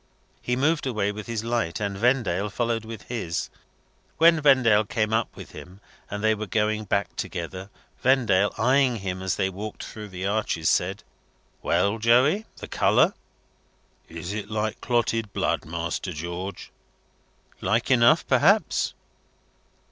[0.41, 3.51] He moved away with his light, and Vendale followed with his.
[4.17, 7.69] When Vendale came up with him, and they were going back together,
[8.01, 11.03] Vendale, eyeing him as they walked through the arches, said:
[11.61, 12.47] "Well, Joey?
[12.57, 13.13] The colour."
[14.09, 16.71] "Is it like clotted blood, Master George?"
[17.61, 18.95] "Like enough, perhaps."